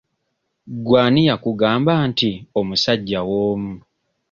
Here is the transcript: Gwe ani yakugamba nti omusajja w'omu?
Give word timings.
Gwe 0.83 0.97
ani 1.05 1.21
yakugamba 1.29 1.93
nti 2.09 2.29
omusajja 2.59 3.19
w'omu? 3.29 3.73